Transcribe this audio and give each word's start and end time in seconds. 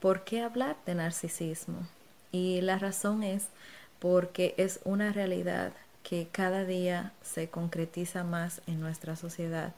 ¿por 0.00 0.24
qué 0.24 0.42
hablar 0.42 0.76
de 0.86 0.94
narcisismo? 0.94 1.86
Y 2.32 2.60
la 2.62 2.78
razón 2.78 3.22
es 3.22 3.48
porque 3.98 4.54
es 4.56 4.80
una 4.84 5.12
realidad 5.12 5.72
que 6.02 6.28
cada 6.32 6.64
día 6.64 7.12
se 7.22 7.48
concretiza 7.48 8.24
más 8.24 8.62
en 8.66 8.80
nuestra 8.80 9.16
sociedad, 9.16 9.74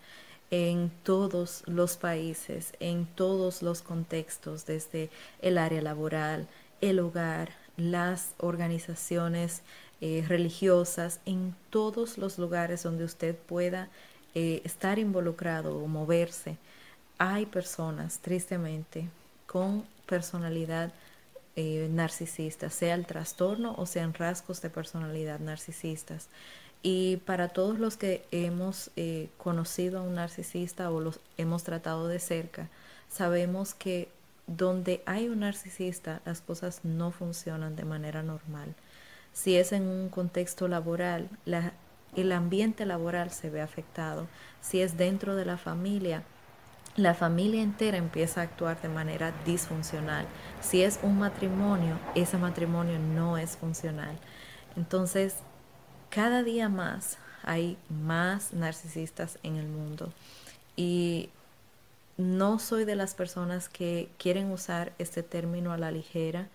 en 0.51 0.91
todos 1.03 1.63
los 1.67 1.97
países, 1.97 2.73
en 2.79 3.07
todos 3.07 3.63
los 3.63 3.83
contextos, 3.83 4.67
desde 4.67 5.11
el 5.41 5.59
área 5.59 5.83
laboral, 5.83 6.47
el 6.81 7.01
hogar, 7.01 7.51
las 7.77 8.35
organizaciones 8.39 9.63
eh, 10.01 10.25
religiosas, 10.29 11.21
en 11.27 11.55
todos 11.71 12.19
los 12.19 12.39
lugares 12.39 12.83
donde 12.83 13.05
usted 13.05 13.35
pueda 13.35 13.89
eh, 14.35 14.61
estar 14.65 14.99
involucrado 14.99 15.79
o 15.79 15.87
moverse, 15.87 16.57
hay 17.19 17.47
personas, 17.47 18.19
tristemente, 18.19 19.09
con 19.47 19.85
personalidad 20.13 20.93
eh, 21.57 21.89
narcisistas, 21.91 22.75
sea 22.75 22.95
el 22.95 23.07
trastorno 23.07 23.75
o 23.79 23.87
sean 23.87 24.13
rasgos 24.13 24.61
de 24.61 24.69
personalidad 24.69 25.41
narcisistas. 25.41 26.29
Y 26.83 27.17
para 27.29 27.49
todos 27.49 27.79
los 27.79 27.97
que 27.97 28.27
hemos 28.31 28.91
eh, 28.97 29.31
conocido 29.39 30.01
a 30.01 30.03
un 30.03 30.17
narcisista 30.17 30.91
o 30.91 31.01
los 31.01 31.19
hemos 31.39 31.65
tratado 31.65 32.09
de 32.09 32.19
cerca, 32.19 32.69
sabemos 33.09 33.73
que 33.73 34.11
donde 34.47 35.03
hay 35.07 35.29
un 35.29 35.41
narcisista 35.41 36.21
las 36.27 36.43
cosas 36.43 36.81
no 36.85 37.11
funcionan 37.11 37.75
de 37.75 37.87
manera 37.87 38.23
normal. 38.23 38.75
Si 39.33 39.57
es 39.57 39.73
en 39.73 39.85
un 39.85 40.11
contexto 40.11 40.69
laboral, 40.69 41.31
el 42.17 42.33
ambiente 42.33 42.85
laboral 42.85 43.31
se 43.31 43.49
ve 43.49 43.63
afectado. 43.63 44.27
Si 44.61 44.83
es 44.83 44.99
dentro 44.99 45.37
de 45.37 45.47
la 45.47 45.57
familia, 45.57 46.23
la 46.97 47.15
familia 47.15 47.63
entera 47.63 47.97
empieza 47.97 48.41
a 48.41 48.45
actuar 48.45 48.81
de 48.83 48.89
manera 48.89 49.33
disfuncional. 49.47 50.27
Si 50.61 50.83
es 50.83 51.01
un 51.03 51.19
matrimonio, 51.19 51.99
ese 52.15 52.37
matrimonio 52.37 52.99
no 52.99 53.39
es 53.39 53.57
funcional. 53.57 54.19
Entonces, 54.77 55.37
cada 56.11 56.43
día 56.43 56.69
más 56.69 57.19
hay 57.43 57.79
más 57.89 58.53
narcisistas 58.53 59.39
en 59.43 59.57
el 59.57 59.67
mundo. 59.67 60.13
Y 60.77 61.31
no 62.19 62.59
soy 62.59 62.85
de 62.85 62.97
las 62.97 63.15
personas 63.15 63.69
que 63.69 64.11
quieren 64.19 64.51
usar 64.51 64.93
este 64.99 65.23
término 65.23 65.73
a 65.73 65.79
la 65.79 65.91
ligera, 65.91 66.49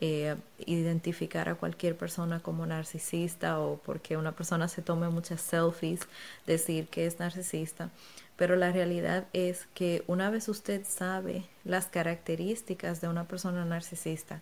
eh, 0.00 0.36
identificar 0.64 1.48
a 1.48 1.56
cualquier 1.56 1.96
persona 1.96 2.40
como 2.40 2.66
narcisista 2.66 3.58
o 3.58 3.78
porque 3.78 4.16
una 4.16 4.32
persona 4.32 4.68
se 4.68 4.82
tome 4.82 5.08
muchas 5.08 5.40
selfies, 5.40 6.00
decir 6.46 6.86
que 6.88 7.06
es 7.06 7.18
narcisista. 7.18 7.90
Pero 8.36 8.54
la 8.54 8.70
realidad 8.70 9.26
es 9.32 9.66
que 9.74 10.04
una 10.06 10.30
vez 10.30 10.48
usted 10.48 10.84
sabe 10.86 11.44
las 11.64 11.86
características 11.86 13.00
de 13.00 13.08
una 13.08 13.24
persona 13.24 13.64
narcisista, 13.64 14.40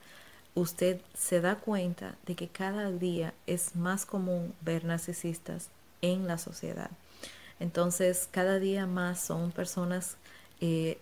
usted 0.55 1.01
se 1.15 1.41
da 1.41 1.57
cuenta 1.57 2.17
de 2.27 2.35
que 2.35 2.49
cada 2.49 2.91
día 2.91 3.33
es 3.47 3.77
más 3.77 4.05
común 4.05 4.55
ver 4.61 4.85
narcisistas 4.85 5.71
en 6.03 6.27
la 6.27 6.37
sociedad. 6.37 6.91
Entonces, 7.61 8.29
cada 8.31 8.59
día 8.59 8.87
más 8.87 9.21
son 9.21 9.53
personas, 9.53 10.17
eh, 10.61 10.99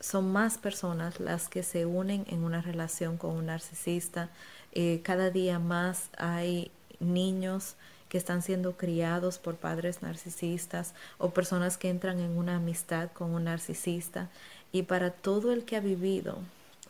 son 0.00 0.32
más 0.32 0.58
personas 0.58 1.20
las 1.20 1.48
que 1.48 1.62
se 1.62 1.86
unen 1.86 2.24
en 2.28 2.44
una 2.44 2.60
relación 2.60 3.16
con 3.16 3.32
un 3.32 3.46
narcisista. 3.46 4.28
Eh, 4.72 5.00
cada 5.02 5.30
día 5.30 5.58
más 5.58 6.08
hay 6.16 6.70
niños 7.00 7.76
que 8.08 8.18
están 8.18 8.42
siendo 8.42 8.76
criados 8.76 9.38
por 9.38 9.56
padres 9.56 10.02
narcisistas 10.02 10.94
o 11.18 11.30
personas 11.30 11.78
que 11.78 11.90
entran 11.90 12.20
en 12.20 12.36
una 12.36 12.56
amistad 12.56 13.10
con 13.12 13.30
un 13.30 13.44
narcisista. 13.44 14.28
Y 14.72 14.82
para 14.82 15.10
todo 15.10 15.52
el 15.52 15.64
que 15.64 15.76
ha 15.76 15.80
vivido 15.80 16.38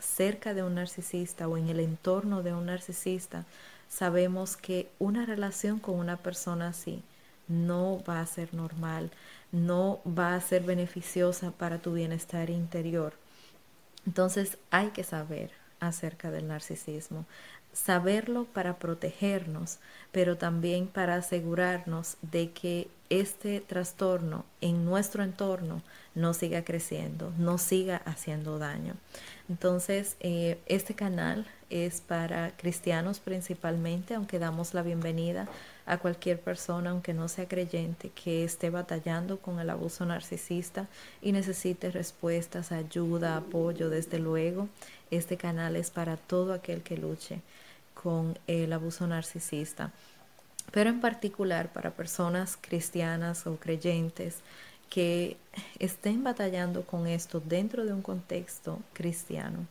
cerca 0.01 0.53
de 0.55 0.63
un 0.63 0.75
narcisista 0.75 1.49
o 1.49 1.57
en 1.57 1.69
el 1.69 1.81
entorno 1.81 2.43
de 2.43 2.53
un 2.53 2.67
narcisista, 2.67 3.45
sabemos 3.89 4.57
que 4.57 4.89
una 4.99 5.25
relación 5.25 5.79
con 5.79 5.95
una 5.99 6.17
persona 6.17 6.69
así 6.69 7.03
no 7.49 8.03
va 8.09 8.21
a 8.21 8.27
ser 8.27 8.55
normal, 8.55 9.11
no 9.53 10.01
va 10.07 10.35
a 10.35 10.41
ser 10.41 10.63
beneficiosa 10.63 11.51
para 11.53 11.79
tu 11.79 11.93
bienestar 11.93 12.51
interior. 12.51 13.15
Entonces 14.07 14.59
hay 14.71 14.89
que 14.91 15.05
saber 15.05 15.51
acerca 15.81 16.31
del 16.31 16.49
narcisismo 16.49 17.27
saberlo 17.75 18.45
para 18.45 18.79
protegernos, 18.79 19.79
pero 20.13 20.39
también 20.39 20.87
para 20.87 21.17
asegurarnos 21.17 22.17
de 22.23 22.53
que 22.53 22.89
este 23.11 23.61
trastorno 23.61 24.45
en 24.61 24.85
nuestro 24.85 25.23
entorno 25.23 25.83
no 26.15 26.33
siga 26.33 26.65
creciendo, 26.65 27.33
no 27.37 27.59
siga 27.59 27.97
haciendo 28.07 28.59
daño. 28.59 28.95
Entonces, 29.49 30.17
eh, 30.21 30.59
este 30.67 30.95
canal 30.95 31.47
es 31.75 32.01
para 32.01 32.57
cristianos 32.57 33.19
principalmente, 33.19 34.15
aunque 34.15 34.39
damos 34.39 34.75
la 34.75 34.83
bienvenida 34.83 35.49
a 35.87 35.99
cualquier 35.99 36.41
persona, 36.41 36.91
aunque 36.91 37.13
no 37.13 37.27
sea 37.27 37.49
creyente, 37.49 38.11
que 38.11 38.45
esté 38.45 38.71
batallando 38.71 39.39
con 39.39 39.59
el 39.59 39.69
abuso 39.69 40.07
narcisista 40.07 40.87
y 41.21 41.33
necesite 41.33 41.91
respuestas, 41.91 42.71
ayuda, 42.71 43.37
apoyo, 43.37 43.91
desde 43.91 44.21
luego. 44.21 44.69
Este 45.11 45.37
canal 45.37 45.75
es 45.75 45.91
para 45.91 46.17
todo 46.17 46.53
aquel 46.53 46.83
que 46.83 46.97
luche 46.97 47.41
con 47.93 48.39
el 48.47 48.73
abuso 48.73 49.09
narcisista, 49.09 49.91
pero 50.71 50.91
en 50.91 51.01
particular 51.01 51.73
para 51.73 51.91
personas 51.91 52.57
cristianas 52.61 53.49
o 53.49 53.57
creyentes 53.57 54.37
que 54.91 55.37
estén 55.81 56.23
batallando 56.23 56.83
con 56.83 57.09
esto 57.09 57.41
dentro 57.41 57.85
de 57.85 57.93
un 57.93 58.03
contexto 58.03 58.79
cristiano 58.93 59.67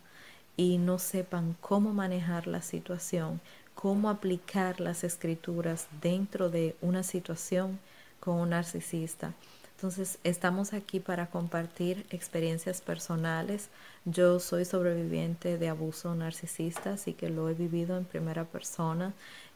y 0.57 0.77
no 0.77 0.99
sepan 0.99 1.55
cómo 1.61 1.93
manejar 1.93 2.47
la 2.47 2.61
situación, 2.61 3.41
cómo 3.75 4.09
aplicar 4.09 4.79
las 4.79 5.03
escrituras 5.03 5.87
dentro 6.01 6.49
de 6.49 6.75
una 6.81 7.03
situación 7.03 7.79
con 8.19 8.35
un 8.35 8.49
narcisista. 8.51 9.33
Entonces, 9.75 10.17
estamos 10.23 10.71
aquí 10.71 11.01
para 11.01 11.27
compartir 11.27 12.05
experiencias 12.09 12.79
personales. 12.79 13.67
Yo 14.05 14.39
soy 14.39 14.63
sobreviviente 14.63 15.57
de 15.57 15.67
abuso 15.67 16.15
narcisista, 16.15 16.93
así 16.93 17.13
que 17.13 17.29
lo 17.29 17.49
he 17.49 17.53
vivido 17.53 17.97
en 17.97 18.05
primera 18.05 18.45
persona. 18.45 19.13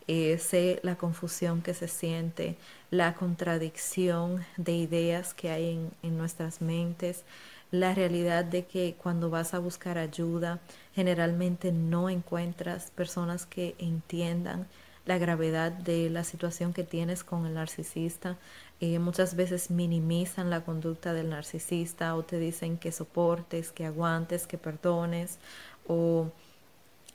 Eh, 0.09 0.37
sé 0.37 0.79
la 0.83 0.97
confusión 0.97 1.61
que 1.61 1.73
se 1.73 1.87
siente, 1.87 2.57
la 2.91 3.13
contradicción 3.15 4.45
de 4.57 4.73
ideas 4.73 5.33
que 5.33 5.49
hay 5.49 5.71
en, 5.71 5.91
en 6.01 6.17
nuestras 6.17 6.61
mentes, 6.61 7.23
la 7.71 7.93
realidad 7.93 8.45
de 8.45 8.65
que 8.65 8.95
cuando 9.01 9.29
vas 9.29 9.53
a 9.53 9.59
buscar 9.59 9.97
ayuda, 9.97 10.59
generalmente 10.93 11.71
no 11.71 12.09
encuentras 12.09 12.91
personas 12.91 13.45
que 13.45 13.75
entiendan 13.77 14.67
la 15.05 15.17
gravedad 15.17 15.71
de 15.71 16.09
la 16.09 16.23
situación 16.23 16.73
que 16.73 16.83
tienes 16.83 17.23
con 17.23 17.45
el 17.45 17.53
narcisista. 17.53 18.37
Eh, 18.79 18.99
muchas 18.99 19.35
veces 19.35 19.71
minimizan 19.71 20.49
la 20.49 20.61
conducta 20.61 21.13
del 21.13 21.29
narcisista 21.29 22.15
o 22.15 22.23
te 22.23 22.39
dicen 22.39 22.77
que 22.77 22.91
soportes, 22.91 23.71
que 23.71 23.85
aguantes, 23.85 24.47
que 24.47 24.57
perdones 24.57 25.39
o 25.87 26.29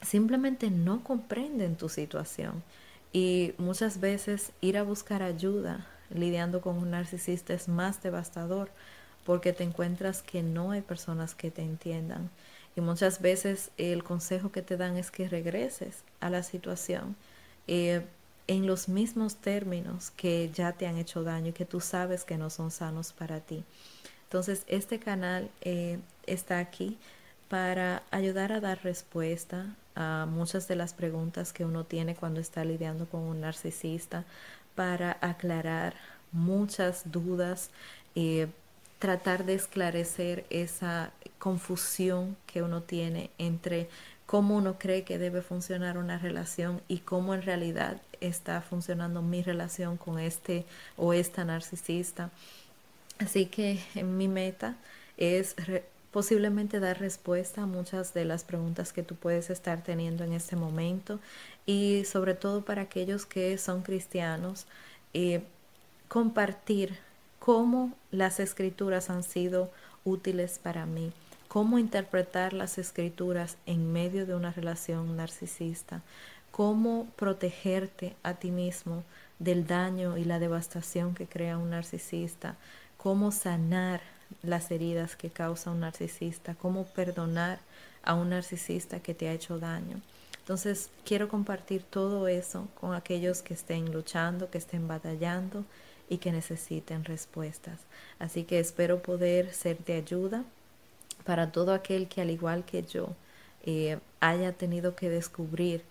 simplemente 0.00 0.70
no 0.70 1.04
comprenden 1.04 1.76
tu 1.76 1.88
situación. 1.88 2.62
Y 3.12 3.52
muchas 3.58 4.00
veces 4.00 4.52
ir 4.62 4.78
a 4.78 4.82
buscar 4.82 5.22
ayuda 5.22 5.86
lidiando 6.10 6.60
con 6.62 6.78
un 6.78 6.90
narcisista 6.90 7.52
es 7.54 7.68
más 7.68 8.02
devastador 8.02 8.70
porque 9.24 9.52
te 9.52 9.64
encuentras 9.64 10.22
que 10.22 10.42
no 10.42 10.70
hay 10.70 10.80
personas 10.80 11.34
que 11.34 11.50
te 11.50 11.62
entiendan. 11.62 12.30
Y 12.76 12.80
muchas 12.80 13.20
veces 13.20 13.70
el 13.76 14.02
consejo 14.02 14.50
que 14.50 14.62
te 14.62 14.76
dan 14.76 14.96
es 14.96 15.10
que 15.10 15.28
regreses 15.28 16.04
a 16.20 16.30
la 16.30 16.42
situación 16.42 17.16
eh, 17.66 18.02
en 18.46 18.66
los 18.66 18.88
mismos 18.88 19.36
términos 19.36 20.10
que 20.10 20.50
ya 20.52 20.72
te 20.72 20.86
han 20.86 20.96
hecho 20.96 21.22
daño 21.22 21.48
y 21.48 21.52
que 21.52 21.64
tú 21.64 21.80
sabes 21.80 22.24
que 22.24 22.38
no 22.38 22.50
son 22.50 22.70
sanos 22.70 23.12
para 23.12 23.40
ti. 23.40 23.64
Entonces, 24.24 24.64
este 24.66 24.98
canal 24.98 25.50
eh, 25.60 25.98
está 26.26 26.58
aquí 26.58 26.98
para 27.48 28.02
ayudar 28.10 28.50
a 28.52 28.60
dar 28.60 28.82
respuesta 28.82 29.66
a 29.94 30.26
muchas 30.26 30.68
de 30.68 30.76
las 30.76 30.94
preguntas 30.94 31.52
que 31.52 31.66
uno 31.66 31.84
tiene 31.84 32.14
cuando 32.14 32.40
está 32.40 32.64
lidiando 32.64 33.06
con 33.06 33.20
un 33.20 33.42
narcisista, 33.42 34.24
para 34.74 35.18
aclarar 35.20 35.94
muchas 36.32 37.12
dudas, 37.12 37.70
eh, 38.14 38.48
tratar 39.02 39.44
de 39.44 39.54
esclarecer 39.54 40.44
esa 40.48 41.10
confusión 41.40 42.36
que 42.46 42.62
uno 42.62 42.82
tiene 42.82 43.30
entre 43.36 43.88
cómo 44.26 44.56
uno 44.56 44.78
cree 44.78 45.02
que 45.02 45.18
debe 45.18 45.42
funcionar 45.42 45.98
una 45.98 46.18
relación 46.18 46.80
y 46.86 46.98
cómo 46.98 47.34
en 47.34 47.42
realidad 47.42 48.00
está 48.20 48.60
funcionando 48.60 49.20
mi 49.20 49.42
relación 49.42 49.96
con 49.96 50.20
este 50.20 50.64
o 50.96 51.14
esta 51.14 51.44
narcisista. 51.44 52.30
Así 53.18 53.46
que 53.46 53.80
mi 54.04 54.28
meta 54.28 54.76
es 55.16 55.56
posiblemente 56.12 56.78
dar 56.78 57.00
respuesta 57.00 57.62
a 57.62 57.66
muchas 57.66 58.14
de 58.14 58.24
las 58.24 58.44
preguntas 58.44 58.92
que 58.92 59.02
tú 59.02 59.16
puedes 59.16 59.50
estar 59.50 59.82
teniendo 59.82 60.22
en 60.22 60.32
este 60.32 60.54
momento 60.54 61.18
y 61.66 62.04
sobre 62.04 62.34
todo 62.34 62.64
para 62.64 62.82
aquellos 62.82 63.26
que 63.26 63.58
son 63.58 63.82
cristianos, 63.82 64.66
eh, 65.12 65.42
compartir 66.06 66.96
cómo 67.44 67.92
las 68.12 68.38
escrituras 68.38 69.10
han 69.10 69.24
sido 69.24 69.70
útiles 70.04 70.60
para 70.62 70.86
mí 70.86 71.12
cómo 71.52 71.78
interpretar 71.78 72.54
las 72.54 72.78
escrituras 72.78 73.58
en 73.66 73.92
medio 73.92 74.24
de 74.24 74.34
una 74.34 74.52
relación 74.52 75.18
narcisista, 75.18 76.00
cómo 76.50 77.08
protegerte 77.16 78.16
a 78.22 78.32
ti 78.32 78.50
mismo 78.50 79.04
del 79.38 79.66
daño 79.66 80.16
y 80.16 80.24
la 80.24 80.38
devastación 80.38 81.14
que 81.14 81.26
crea 81.26 81.58
un 81.58 81.68
narcisista, 81.68 82.56
cómo 82.96 83.32
sanar 83.32 84.00
las 84.42 84.70
heridas 84.70 85.14
que 85.14 85.28
causa 85.28 85.70
un 85.70 85.80
narcisista, 85.80 86.54
cómo 86.54 86.84
perdonar 86.86 87.58
a 88.02 88.14
un 88.14 88.30
narcisista 88.30 89.00
que 89.00 89.12
te 89.12 89.28
ha 89.28 89.34
hecho 89.34 89.58
daño. 89.58 90.00
Entonces 90.38 90.88
quiero 91.04 91.28
compartir 91.28 91.82
todo 91.82 92.28
eso 92.28 92.66
con 92.80 92.94
aquellos 92.94 93.42
que 93.42 93.52
estén 93.52 93.92
luchando, 93.92 94.48
que 94.48 94.56
estén 94.56 94.88
batallando 94.88 95.66
y 96.12 96.18
que 96.18 96.30
necesiten 96.30 97.04
respuestas. 97.04 97.80
Así 98.18 98.44
que 98.44 98.60
espero 98.60 99.00
poder 99.00 99.54
ser 99.54 99.78
de 99.78 99.94
ayuda 99.94 100.44
para 101.24 101.50
todo 101.52 101.72
aquel 101.72 102.06
que 102.06 102.20
al 102.20 102.28
igual 102.28 102.66
que 102.66 102.82
yo 102.82 103.08
eh, 103.64 103.98
haya 104.20 104.52
tenido 104.52 104.94
que 104.94 105.08
descubrir 105.08 105.82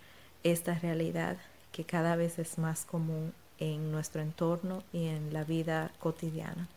esta 0.44 0.76
realidad 0.78 1.38
que 1.72 1.86
cada 1.86 2.16
vez 2.16 2.38
es 2.38 2.60
más 2.60 2.86
común 2.86 3.34
en 3.58 3.92
nuestro 3.92 4.22
entorno 4.22 4.84
y 4.94 5.08
en 5.08 5.34
la 5.34 5.44
vida 5.44 5.92
cotidiana. 5.98 6.68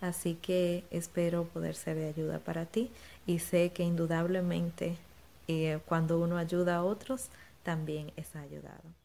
Así 0.00 0.38
que 0.40 0.84
espero 0.92 1.42
poder 1.42 1.74
ser 1.74 1.96
de 1.96 2.06
ayuda 2.06 2.38
para 2.38 2.66
ti 2.66 2.88
y 3.26 3.40
sé 3.40 3.70
que 3.70 3.82
indudablemente 3.82 4.96
eh, 5.48 5.80
cuando 5.86 6.20
uno 6.20 6.36
ayuda 6.36 6.76
a 6.76 6.84
otros, 6.84 7.30
también 7.64 8.12
es 8.16 8.36
ayudado. 8.36 9.01